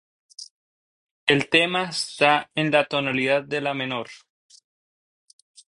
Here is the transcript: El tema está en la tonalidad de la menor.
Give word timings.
El 1.27 1.47
tema 1.51 1.83
está 1.89 2.49
en 2.55 2.71
la 2.71 2.85
tonalidad 2.87 3.43
de 3.43 3.61
la 3.61 3.75
menor. 3.75 4.09